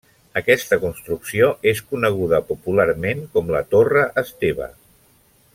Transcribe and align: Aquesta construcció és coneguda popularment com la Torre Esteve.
Aquesta 0.39 0.79
construcció 0.85 1.49
és 1.73 1.83
coneguda 1.91 2.41
popularment 2.49 3.23
com 3.37 3.55
la 3.57 3.65
Torre 3.77 4.11
Esteve. 4.27 4.73